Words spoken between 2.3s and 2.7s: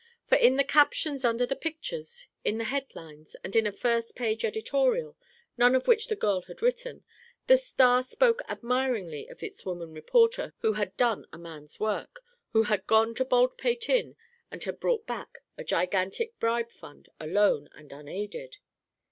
in the